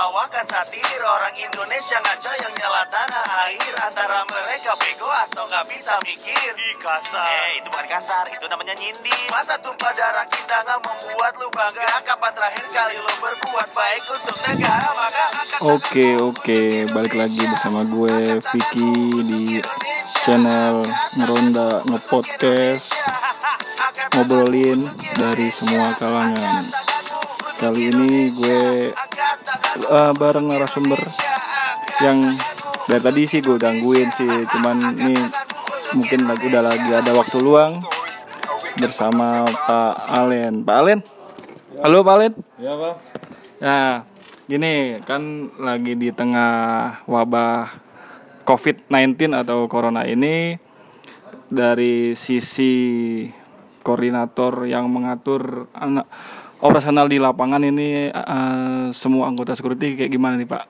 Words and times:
membawakan 0.00 0.48
satir 0.48 0.96
Orang 1.04 1.36
Indonesia 1.36 2.00
ngaco 2.00 2.32
yang 2.40 2.54
nyala 2.56 2.88
tanah 2.88 3.24
air 3.44 3.74
Antara 3.84 4.24
mereka 4.32 4.72
bego 4.80 5.04
atau 5.04 5.44
nggak 5.44 5.68
bisa 5.68 6.00
mikir. 6.00 6.56
Di 6.56 6.72
kasar. 6.80 7.20
Eh 7.20 7.60
itu 7.60 7.68
bukan 7.68 7.84
kasar, 7.84 8.24
itu 8.32 8.48
namanya 8.48 8.72
nyindir. 8.80 9.28
Masa 9.28 9.60
tumpah 9.60 9.92
darah 9.92 10.24
kita 10.24 10.56
nggak 10.64 10.80
membuat 10.80 11.36
lu 11.36 11.52
bangga? 11.52 12.00
Kapan 12.00 12.32
terakhir 12.32 12.64
kali 12.72 12.96
lu 12.96 13.12
berbuat 13.20 13.68
baik 13.76 14.02
untuk 14.08 14.36
negara? 14.48 14.88
Maka 14.96 15.24
Oke 15.68 16.16
oke. 16.16 16.60
Balik 16.96 17.14
lagi 17.20 17.44
bersama 17.44 17.84
gue 17.84 18.40
Vicky 18.40 18.96
di 19.28 19.44
channel 20.24 20.88
Ngeronda 21.20 21.84
Ngepodcast. 21.84 22.96
Ngobrolin 24.16 24.88
dari 25.20 25.52
semua 25.52 25.92
kalangan. 26.00 26.72
Kali 27.60 27.92
ini 27.92 28.32
gue 28.32 28.96
uh, 29.86 30.12
bareng 30.12 30.48
narasumber 30.48 31.00
yang 32.00 32.36
dari 32.88 33.02
tadi 33.04 33.22
sih 33.28 33.40
gue 33.40 33.56
gangguin 33.56 34.10
sih. 34.12 34.28
Cuman 34.50 34.96
ini 34.98 35.16
mungkin 35.94 36.26
lagi 36.26 36.44
udah 36.50 36.62
lagi 36.64 36.90
ada 36.90 37.12
waktu 37.14 37.38
luang 37.40 37.84
bersama 38.80 39.46
Pak 39.46 39.96
Alen. 40.08 40.62
Pak 40.66 40.76
Alen? 40.76 41.00
Halo 41.80 42.02
Pak 42.02 42.14
Alen. 42.18 42.32
Ya 42.60 42.72
pak. 42.76 42.94
Nah, 43.60 44.08
gini 44.48 44.98
kan 45.04 45.52
lagi 45.60 45.94
di 45.94 46.10
tengah 46.10 47.04
wabah 47.04 47.70
COVID-19 48.48 49.36
atau 49.36 49.68
corona 49.70 50.08
ini 50.08 50.56
dari 51.50 52.14
sisi 52.18 52.72
koordinator 53.82 54.66
yang 54.66 54.88
mengatur 54.90 55.66
anak 55.74 56.06
operasional 56.60 57.08
di 57.08 57.16
lapangan 57.16 57.64
ini 57.64 58.12
eh, 58.12 58.86
semua 58.92 59.28
anggota 59.28 59.56
security 59.56 59.96
kayak 59.96 60.12
gimana 60.12 60.36
nih 60.36 60.48
Pak? 60.48 60.64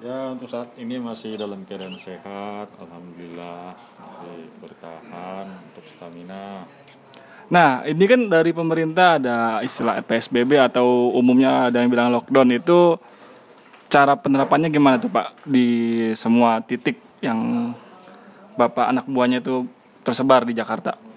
Ya 0.00 0.32
untuk 0.32 0.48
saat 0.48 0.72
ini 0.80 0.96
masih 0.96 1.36
dalam 1.36 1.60
keadaan 1.68 2.00
sehat, 2.00 2.72
alhamdulillah 2.80 3.76
masih 4.00 4.48
bertahan 4.64 5.44
untuk 5.60 5.84
stamina. 5.84 6.64
Nah, 7.52 7.84
ini 7.84 8.08
kan 8.08 8.30
dari 8.32 8.56
pemerintah 8.56 9.20
ada 9.20 9.60
istilah 9.60 10.00
PSBB 10.00 10.56
atau 10.56 11.12
umumnya 11.12 11.68
ada 11.68 11.84
yang 11.84 11.92
bilang 11.92 12.08
lockdown 12.16 12.48
itu 12.56 12.96
cara 13.92 14.16
penerapannya 14.16 14.72
gimana 14.72 14.96
tuh 14.96 15.12
Pak 15.12 15.44
di 15.44 15.68
semua 16.16 16.64
titik 16.64 16.96
yang 17.20 17.74
Bapak 18.56 18.88
anak 18.88 19.04
buahnya 19.04 19.44
itu 19.44 19.68
tersebar 20.00 20.48
di 20.48 20.56
Jakarta? 20.56 21.09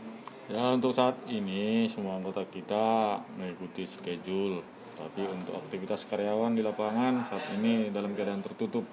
Ya 0.52 0.76
untuk 0.76 0.92
saat 0.92 1.16
ini 1.32 1.88
semua 1.88 2.20
anggota 2.20 2.44
kita 2.44 3.16
mengikuti 3.40 3.88
schedule, 3.88 4.60
tapi 5.00 5.24
untuk 5.24 5.56
aktivitas 5.56 6.04
karyawan 6.04 6.52
di 6.52 6.60
lapangan 6.60 7.24
saat 7.24 7.48
ini 7.56 7.88
dalam 7.96 8.12
keadaan 8.12 8.44
tertutup. 8.44 8.84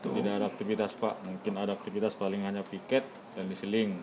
Tidak 0.00 0.32
ada 0.32 0.48
aktivitas 0.48 0.96
pak, 0.96 1.20
mungkin 1.24 1.60
ada 1.60 1.76
aktivitas 1.76 2.16
paling 2.16 2.44
hanya 2.44 2.64
piket 2.64 3.04
dan 3.36 3.48
diseling. 3.48 4.00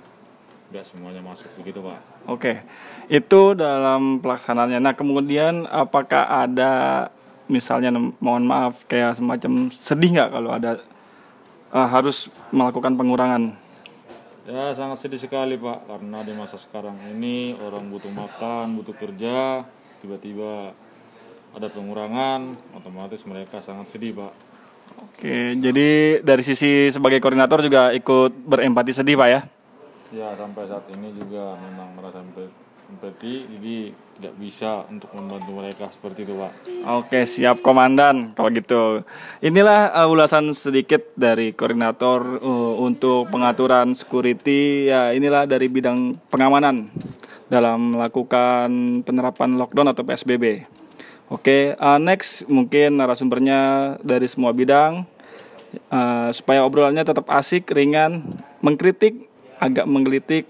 Tidak 0.69 0.85
semuanya 0.85 1.21
masuk 1.21 1.49
begitu 1.57 1.81
pak. 1.81 1.97
Oke, 2.25 2.65
itu 3.09 3.41
dalam 3.57 4.21
pelaksanaannya. 4.21 4.81
Nah, 4.81 4.93
kemudian 4.93 5.65
apakah 5.69 6.25
ada 6.25 7.07
misalnya 7.49 7.93
mohon 8.17 8.45
maaf 8.45 8.81
kayak 8.85 9.17
semacam 9.17 9.69
sedih 9.73 10.21
nggak 10.21 10.29
kalau 10.33 10.49
ada 10.53 10.81
eh, 11.73 11.87
harus 11.89 12.33
melakukan 12.49 12.97
pengurangan? 12.97 13.66
Ya 14.47 14.71
sangat 14.71 15.03
sedih 15.03 15.19
sekali 15.19 15.59
pak, 15.59 15.83
karena 15.91 16.23
di 16.23 16.31
masa 16.31 16.55
sekarang 16.55 16.95
ini 17.11 17.51
orang 17.59 17.91
butuh 17.91 18.07
makan, 18.07 18.79
butuh 18.79 18.95
kerja, 18.95 19.67
tiba-tiba 19.99 20.71
ada 21.51 21.67
pengurangan, 21.67 22.55
otomatis 22.71 23.27
mereka 23.27 23.59
sangat 23.59 23.91
sedih 23.91 24.15
pak. 24.15 24.31
Oke, 25.03 25.59
jadi 25.59 26.23
dari 26.23 26.43
sisi 26.47 26.87
sebagai 26.87 27.19
koordinator 27.19 27.59
juga 27.59 27.91
ikut 27.91 28.31
berempati 28.47 28.95
sedih 28.95 29.19
Pak 29.19 29.27
ya? 29.27 29.41
Ya 30.15 30.31
sampai 30.39 30.63
saat 30.63 30.87
ini 30.95 31.11
juga 31.11 31.59
memang 31.59 31.91
merasa 31.99 32.23
empati, 32.87 33.45
jadi 33.51 33.75
tidak 34.17 34.33
bisa 34.41 34.81
untuk 34.89 35.13
membantu 35.13 35.51
mereka 35.53 35.85
seperti 35.93 36.25
itu 36.25 36.33
pak. 36.33 36.51
Oke, 36.89 37.19
siap 37.29 37.61
komandan 37.61 38.33
kalau 38.33 38.49
gitu. 38.49 39.05
Inilah 39.45 39.93
uh, 39.93 40.09
ulasan 40.09 40.49
sedikit 40.57 41.13
dari 41.13 41.53
koordinator 41.53 42.41
uh, 42.41 42.73
untuk 42.81 43.29
pengaturan 43.29 43.93
security. 43.93 44.89
Ya, 44.89 45.13
inilah 45.13 45.45
dari 45.45 45.69
bidang 45.69 46.17
pengamanan 46.33 46.89
dalam 47.47 47.93
melakukan 47.93 49.01
penerapan 49.05 49.55
lockdown 49.55 49.93
atau 49.93 50.01
PSBB. 50.01 50.65
Oke, 51.29 51.75
uh, 51.77 51.99
next 52.01 52.47
mungkin 52.49 52.97
narasumbernya 52.97 53.95
dari 54.01 54.25
semua 54.31 54.55
bidang 54.55 55.05
uh, 55.93 56.29
supaya 56.33 56.63
obrolannya 56.63 57.03
tetap 57.03 57.27
asik, 57.29 57.69
ringan, 57.69 58.23
mengkritik, 58.63 59.27
agak 59.61 59.85
menggelitik, 59.85 60.49